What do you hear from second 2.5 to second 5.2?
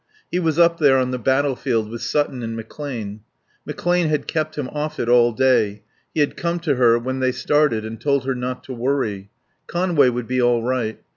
McClane. McClane had kept him off it